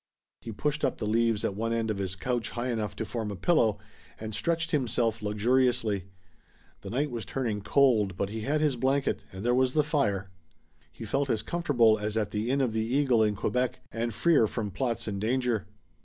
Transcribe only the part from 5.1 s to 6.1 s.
luxuriously.